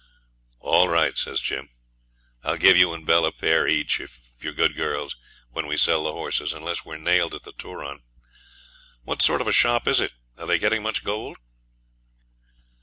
'All 0.57 0.87
right,' 0.89 1.15
says 1.15 1.41
Jim. 1.41 1.69
'I'll 2.43 2.57
give 2.57 2.75
you 2.75 2.91
and 2.91 3.05
Bell 3.05 3.23
a 3.23 3.31
pair 3.31 3.67
each, 3.67 3.99
if 3.99 4.19
you're 4.39 4.51
good 4.51 4.75
girls, 4.75 5.15
when 5.51 5.67
we 5.67 5.77
sell 5.77 6.03
the 6.05 6.11
horses, 6.11 6.53
unless 6.53 6.83
we're 6.83 6.97
nailed 6.97 7.35
at 7.35 7.43
the 7.43 7.53
Turon. 7.53 8.01
What 9.03 9.21
sort 9.21 9.41
of 9.41 9.47
a 9.47 9.51
shop 9.51 9.87
is 9.87 9.99
it? 9.99 10.13
Are 10.39 10.47
they 10.47 10.57
getting 10.57 10.81
much 10.81 11.03
gold?' 11.03 11.37